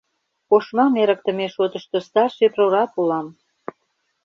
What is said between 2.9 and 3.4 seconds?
улам.